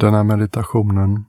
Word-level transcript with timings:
Den 0.00 0.14
här 0.14 0.24
meditationen 0.24 1.24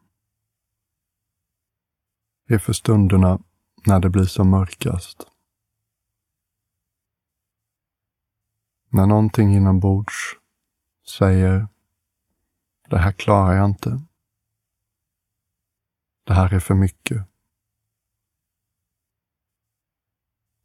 är 2.48 2.58
för 2.58 2.74
stunderna 2.74 3.40
när 3.86 4.00
det 4.00 4.10
blir 4.10 4.26
som 4.26 4.50
mörkast. 4.50 5.28
När 8.90 9.06
någonting 9.06 9.56
inombords 9.56 10.14
säger 11.08 11.68
det 12.90 12.98
här 12.98 13.12
klarar 13.12 13.56
jag 13.56 13.66
inte. 13.66 14.02
Det 16.24 16.34
här 16.34 16.54
är 16.54 16.60
för 16.60 16.76
mycket. 16.76 17.28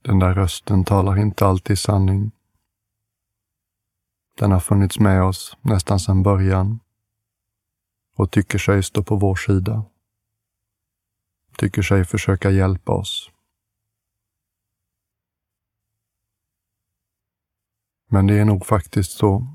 Den 0.02 0.18
där 0.18 0.34
rösten 0.34 0.84
talar 0.84 1.18
inte 1.18 1.46
alltid 1.46 1.78
sanning. 1.78 2.30
Den 4.38 4.52
har 4.52 4.60
funnits 4.60 4.98
med 4.98 5.22
oss 5.22 5.56
nästan 5.60 6.00
sedan 6.00 6.22
början 6.22 6.80
och 8.14 8.30
tycker 8.30 8.58
sig 8.58 8.82
stå 8.82 9.02
på 9.02 9.16
vår 9.16 9.34
sida. 9.34 9.84
Tycker 11.56 11.82
sig 11.82 12.04
försöka 12.04 12.50
hjälpa 12.50 12.92
oss. 12.92 13.30
Men 18.10 18.26
det 18.26 18.38
är 18.38 18.44
nog 18.44 18.66
faktiskt 18.66 19.12
så 19.12 19.46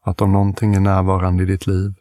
att 0.00 0.20
om 0.20 0.32
någonting 0.32 0.74
är 0.74 0.80
närvarande 0.80 1.42
i 1.42 1.46
ditt 1.46 1.66
liv 1.66 1.94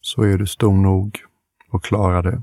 så 0.00 0.22
är 0.22 0.38
du 0.38 0.46
stor 0.46 0.76
nog 0.76 1.24
att 1.72 1.82
klara 1.82 2.22
det. 2.22 2.42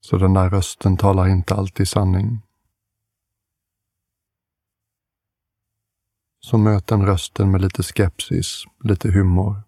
Så 0.00 0.16
den 0.18 0.34
där 0.34 0.50
rösten 0.50 0.96
talar 0.96 1.28
inte 1.28 1.54
alltid 1.54 1.88
sanning. 1.88 2.43
Så 6.44 6.58
möt 6.58 6.86
den 6.86 7.06
rösten 7.06 7.50
med 7.50 7.60
lite 7.60 7.82
skepsis, 7.82 8.64
lite 8.80 9.10
humor. 9.10 9.62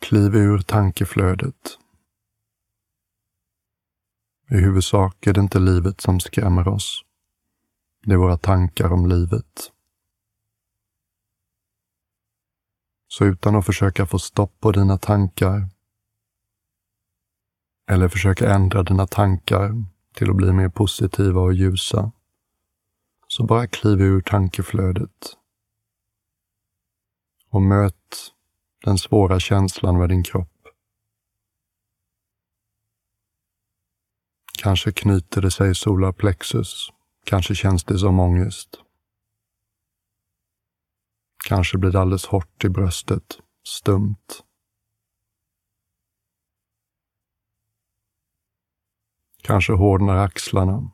Kliv 0.00 0.34
ur 0.36 0.58
tankeflödet. 0.58 1.78
I 4.50 4.54
huvudsak 4.54 5.26
är 5.26 5.32
det 5.32 5.40
inte 5.40 5.58
livet 5.58 6.00
som 6.00 6.20
skrämmer 6.20 6.68
oss. 6.68 7.04
Det 8.04 8.12
är 8.12 8.16
våra 8.16 8.38
tankar 8.38 8.92
om 8.92 9.06
livet. 9.06 9.72
Så 13.08 13.24
utan 13.24 13.56
att 13.56 13.66
försöka 13.66 14.06
få 14.06 14.18
stopp 14.18 14.60
på 14.60 14.72
dina 14.72 14.98
tankar 14.98 15.68
eller 17.90 18.08
försöka 18.08 18.54
ändra 18.54 18.82
dina 18.82 19.06
tankar 19.06 19.84
till 20.14 20.30
att 20.30 20.36
bli 20.36 20.52
mer 20.52 20.68
positiva 20.68 21.40
och 21.40 21.54
ljusa, 21.54 22.12
så 23.28 23.44
bara 23.44 23.66
kliv 23.66 24.00
ur 24.00 24.20
tankeflödet 24.20 25.36
och 27.50 27.62
möt 27.62 28.32
den 28.84 28.98
svåra 28.98 29.40
känslan 29.40 29.98
med 29.98 30.08
din 30.08 30.24
kropp. 30.24 30.68
Kanske 34.62 34.92
knyter 34.92 35.42
det 35.42 35.50
sig 35.50 35.70
i 35.70 35.74
solarplexus. 35.74 36.88
Kanske 37.24 37.54
känns 37.54 37.84
det 37.84 37.98
som 37.98 38.20
ångest. 38.20 38.80
Kanske 41.48 41.78
blir 41.78 41.90
det 41.90 42.00
alldeles 42.00 42.26
hårt 42.26 42.64
i 42.64 42.68
bröstet, 42.68 43.38
stumt. 43.68 44.42
Kanske 49.42 49.72
hårdnar 49.72 50.16
axlarna. 50.16 50.90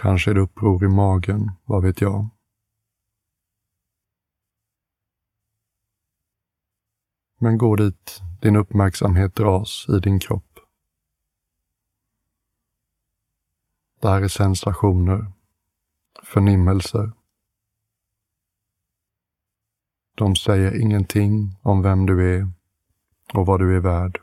Kanske 0.00 0.30
är 0.30 0.34
det 0.34 0.40
uppror 0.40 0.84
i 0.84 0.88
magen, 0.88 1.50
vad 1.64 1.82
vet 1.82 2.00
jag. 2.00 2.28
Men 7.38 7.58
gå 7.58 7.76
dit 7.76 8.20
din 8.40 8.56
uppmärksamhet 8.56 9.34
dras 9.34 9.86
i 9.88 9.98
din 9.98 10.20
kropp. 10.20 10.58
Det 14.00 14.08
här 14.08 14.22
är 14.22 14.28
sensationer, 14.28 15.32
förnimmelser. 16.22 17.12
De 20.14 20.36
säger 20.36 20.80
ingenting 20.80 21.56
om 21.62 21.82
vem 21.82 22.06
du 22.06 22.36
är 22.36 22.48
och 23.34 23.46
vad 23.46 23.60
du 23.60 23.76
är 23.76 23.80
värd. 23.80 24.20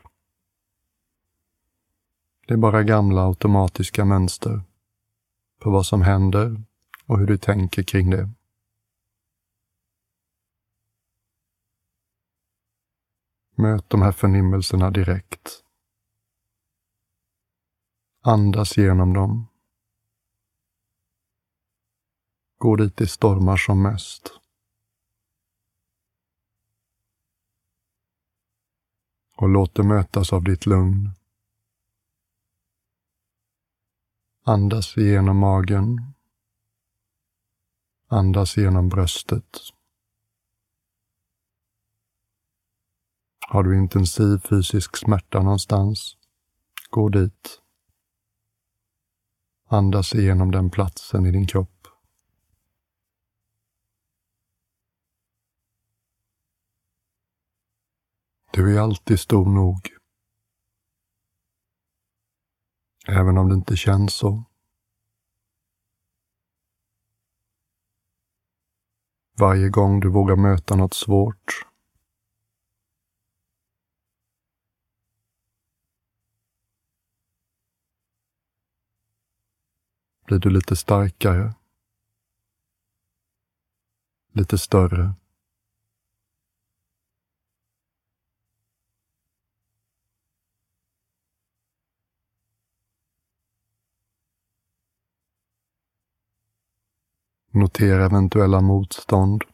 Det 2.46 2.54
är 2.54 2.58
bara 2.58 2.82
gamla 2.82 3.26
automatiska 3.26 4.04
mönster 4.04 4.67
på 5.58 5.70
vad 5.70 5.86
som 5.86 6.02
händer 6.02 6.62
och 7.06 7.18
hur 7.18 7.26
du 7.26 7.38
tänker 7.38 7.82
kring 7.82 8.10
det. 8.10 8.30
Möt 13.54 13.90
de 13.90 14.02
här 14.02 14.12
förnimmelserna 14.12 14.90
direkt. 14.90 15.64
Andas 18.20 18.76
genom 18.76 19.12
dem. 19.12 19.46
Gå 22.58 22.76
dit 22.76 22.96
det 22.96 23.06
stormar 23.06 23.56
som 23.56 23.82
mest. 23.82 24.32
Och 29.36 29.48
låt 29.48 29.74
det 29.74 29.82
mötas 29.82 30.32
av 30.32 30.44
ditt 30.44 30.66
lugn. 30.66 31.17
Andas 34.48 34.96
genom 34.96 35.38
magen. 35.38 36.14
Andas 38.06 38.56
genom 38.56 38.88
bröstet. 38.88 39.58
Har 43.48 43.62
du 43.62 43.78
intensiv 43.78 44.38
fysisk 44.38 44.96
smärta 44.96 45.42
någonstans, 45.42 46.16
gå 46.90 47.08
dit. 47.08 47.62
Andas 49.66 50.14
igenom 50.14 50.50
den 50.50 50.70
platsen 50.70 51.26
i 51.26 51.30
din 51.30 51.46
kropp. 51.46 51.86
Du 58.52 58.76
är 58.76 58.80
alltid 58.80 59.20
stor 59.20 59.46
nog. 59.46 59.97
Även 63.08 63.38
om 63.38 63.48
det 63.48 63.54
inte 63.54 63.76
känns 63.76 64.14
så. 64.14 64.44
Varje 69.38 69.68
gång 69.68 70.00
du 70.00 70.08
vågar 70.08 70.36
möta 70.36 70.76
något 70.76 70.94
svårt 70.94 71.68
blir 80.28 80.38
du 80.38 80.50
lite 80.50 80.76
starkare. 80.76 81.54
Lite 84.32 84.58
större. 84.58 85.14
Notera 97.58 98.04
eventuella 98.04 98.60
motstånd. 98.60 99.44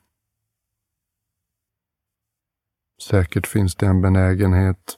Säkert 3.03 3.47
finns 3.47 3.75
det 3.75 3.87
en 3.87 4.03
benägenhet. 4.03 4.97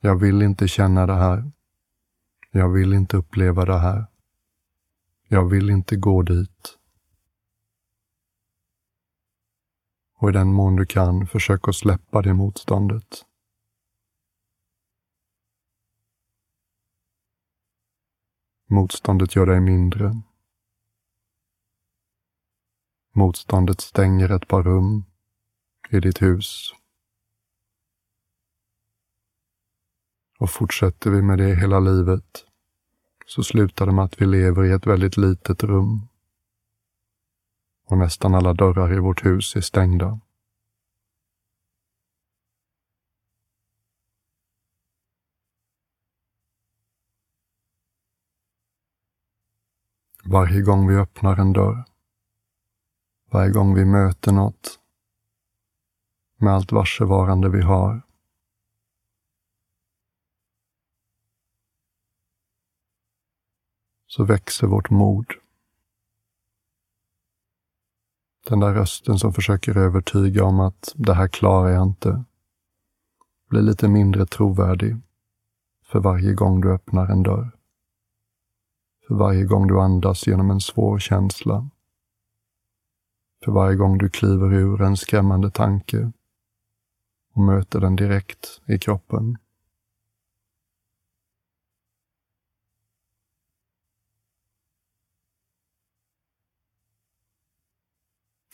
Jag 0.00 0.16
vill 0.16 0.42
inte 0.42 0.68
känna 0.68 1.06
det 1.06 1.14
här. 1.14 1.52
Jag 2.50 2.68
vill 2.68 2.92
inte 2.92 3.16
uppleva 3.16 3.64
det 3.64 3.78
här. 3.78 4.06
Jag 5.28 5.48
vill 5.48 5.70
inte 5.70 5.96
gå 5.96 6.22
dit. 6.22 6.78
Och 10.18 10.28
i 10.28 10.32
den 10.32 10.52
mån 10.52 10.76
du 10.76 10.86
kan, 10.86 11.26
försök 11.26 11.68
att 11.68 11.76
släppa 11.76 12.22
det 12.22 12.34
motståndet. 12.34 13.24
Motståndet 18.68 19.36
gör 19.36 19.46
dig 19.46 19.60
mindre. 19.60 20.22
Motståndet 23.12 23.80
stänger 23.80 24.30
ett 24.30 24.48
par 24.48 24.62
rum 24.62 25.04
i 25.90 26.00
ditt 26.00 26.22
hus. 26.22 26.74
Och 30.38 30.50
fortsätter 30.50 31.10
vi 31.10 31.22
med 31.22 31.38
det 31.38 31.54
hela 31.54 31.80
livet 31.80 32.44
så 33.26 33.42
slutar 33.42 33.86
det 33.86 33.92
med 33.92 34.04
att 34.04 34.20
vi 34.20 34.26
lever 34.26 34.64
i 34.64 34.72
ett 34.72 34.86
väldigt 34.86 35.16
litet 35.16 35.62
rum. 35.62 36.08
Och 37.86 37.98
nästan 37.98 38.34
alla 38.34 38.54
dörrar 38.54 38.94
i 38.94 38.98
vårt 38.98 39.24
hus 39.24 39.56
är 39.56 39.60
stängda. 39.60 40.20
Varje 50.24 50.62
gång 50.62 50.88
vi 50.88 50.96
öppnar 50.96 51.36
en 51.36 51.52
dörr 51.52 51.84
varje 53.32 53.50
gång 53.50 53.74
vi 53.74 53.84
möter 53.84 54.32
något. 54.32 54.80
Med 56.36 56.52
allt 56.52 56.72
varsevarande 56.72 57.48
vi 57.48 57.62
har. 57.62 58.02
Så 64.06 64.24
växer 64.24 64.66
vårt 64.66 64.90
mod. 64.90 65.26
Den 68.46 68.60
där 68.60 68.74
rösten 68.74 69.18
som 69.18 69.32
försöker 69.32 69.76
övertyga 69.76 70.44
om 70.44 70.60
att 70.60 70.92
det 70.94 71.14
här 71.14 71.28
klarar 71.28 71.68
jag 71.68 71.82
inte 71.82 72.24
blir 73.50 73.62
lite 73.62 73.88
mindre 73.88 74.26
trovärdig 74.26 74.96
för 75.84 76.00
varje 76.00 76.34
gång 76.34 76.60
du 76.60 76.72
öppnar 76.72 77.06
en 77.06 77.22
dörr. 77.22 77.50
För 79.08 79.14
varje 79.14 79.44
gång 79.44 79.66
du 79.66 79.80
andas 79.80 80.26
genom 80.26 80.50
en 80.50 80.60
svår 80.60 80.98
känsla. 80.98 81.70
För 83.44 83.52
varje 83.52 83.76
gång 83.76 83.98
du 83.98 84.10
kliver 84.10 84.52
ur 84.54 84.82
en 84.82 84.96
skrämmande 84.96 85.50
tanke 85.50 86.12
och 87.32 87.42
möter 87.42 87.80
den 87.80 87.96
direkt 87.96 88.60
i 88.66 88.78
kroppen. 88.78 89.38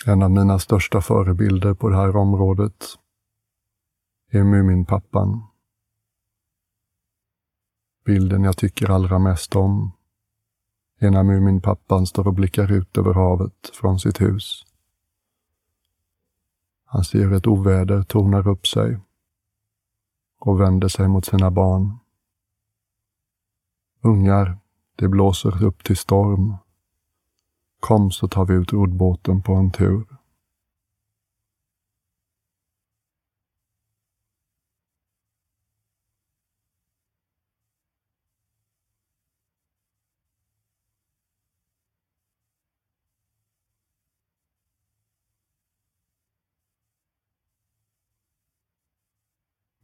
En 0.06 0.22
av 0.22 0.30
mina 0.30 0.58
största 0.58 1.00
förebilder 1.00 1.74
på 1.74 1.88
det 1.88 1.96
här 1.96 2.16
området 2.16 2.84
är 4.30 4.44
Muminpappan. 4.44 5.46
Bilden 8.04 8.44
jag 8.44 8.56
tycker 8.56 8.90
allra 8.90 9.18
mest 9.18 9.56
om 9.56 9.92
är 10.98 11.10
när 11.10 11.22
Muminpappan 11.22 12.06
står 12.06 12.26
och 12.26 12.34
blickar 12.34 12.72
ut 12.72 12.98
över 12.98 13.14
havet 13.14 13.70
från 13.72 13.98
sitt 14.00 14.20
hus. 14.20 14.64
Han 16.96 17.04
ser 17.04 17.18
hur 17.18 17.32
ett 17.32 17.46
oväder 17.46 18.02
tornar 18.02 18.48
upp 18.48 18.66
sig 18.66 18.98
och 20.38 20.60
vänder 20.60 20.88
sig 20.88 21.08
mot 21.08 21.24
sina 21.24 21.50
barn. 21.50 21.98
Ungar, 24.02 24.58
det 24.96 25.08
blåser 25.08 25.64
upp 25.64 25.84
till 25.84 25.96
storm. 25.96 26.54
Kom 27.80 28.10
så 28.10 28.28
tar 28.28 28.44
vi 28.44 28.54
ut 28.54 28.72
roddbåten 28.72 29.42
på 29.42 29.54
en 29.54 29.70
tur. 29.70 30.04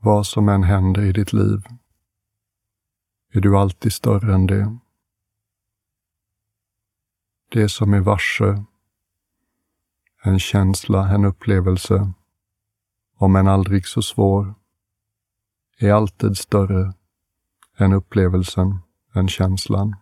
Vad 0.05 0.27
som 0.27 0.49
än 0.49 0.63
händer 0.63 1.03
i 1.03 1.13
ditt 1.13 1.33
liv 1.33 1.63
är 3.33 3.41
du 3.41 3.57
alltid 3.57 3.93
större 3.93 4.35
än 4.35 4.47
det. 4.47 4.79
Det 7.49 7.69
som 7.69 7.95
är 7.95 8.01
varse, 8.01 8.65
en 10.23 10.39
känsla, 10.39 11.09
en 11.09 11.25
upplevelse, 11.25 12.13
om 13.17 13.37
än 13.37 13.49
aldrig 13.49 13.87
så 13.87 14.03
svår, 14.03 14.55
är 15.79 15.93
alltid 15.93 16.37
större 16.37 16.93
än 17.77 17.93
upplevelsen, 17.93 18.79
än 19.15 19.29
känslan. 19.29 19.97